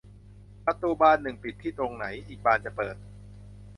[0.65, 2.95] ประตูบานหนึ่งปิดที่ตรงไหน อีกบานจะเปิด